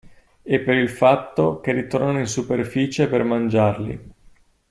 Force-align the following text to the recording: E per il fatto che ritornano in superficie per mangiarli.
E 0.41 0.59
per 0.61 0.77
il 0.77 0.89
fatto 0.89 1.59
che 1.59 1.73
ritornano 1.73 2.17
in 2.17 2.25
superficie 2.25 3.07
per 3.07 3.23
mangiarli. 3.23 4.09